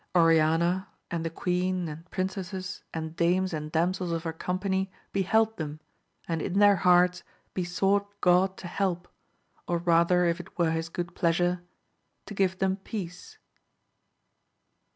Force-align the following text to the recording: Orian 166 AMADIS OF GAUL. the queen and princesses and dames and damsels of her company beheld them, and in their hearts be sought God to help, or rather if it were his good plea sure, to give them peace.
Orian 0.15 0.61
166 0.61 0.97
AMADIS 1.11 1.11
OF 1.11 1.11
GAUL. 1.11 1.23
the 1.23 1.41
queen 1.41 1.87
and 1.87 2.09
princesses 2.09 2.83
and 2.91 3.15
dames 3.15 3.53
and 3.53 3.71
damsels 3.71 4.11
of 4.11 4.23
her 4.23 4.33
company 4.33 4.89
beheld 5.11 5.57
them, 5.57 5.79
and 6.27 6.41
in 6.41 6.57
their 6.57 6.77
hearts 6.77 7.21
be 7.53 7.63
sought 7.63 8.19
God 8.19 8.57
to 8.57 8.67
help, 8.67 9.07
or 9.67 9.77
rather 9.77 10.25
if 10.25 10.39
it 10.39 10.57
were 10.57 10.71
his 10.71 10.89
good 10.89 11.13
plea 11.13 11.33
sure, 11.33 11.61
to 12.25 12.33
give 12.33 12.57
them 12.57 12.77
peace. 12.77 13.37